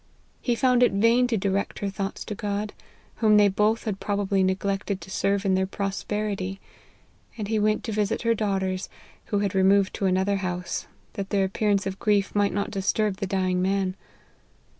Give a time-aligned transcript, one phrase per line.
[0.41, 2.73] He found it in vain to direct her thoughts to God,
[3.17, 6.59] whom they both had probably neglected to serve in their prosperity,
[7.37, 8.89] and he went to visit her daughters,
[9.25, 13.17] who had removed to another house, that their ap pearance of grief might not disturb
[13.17, 13.95] the dying man.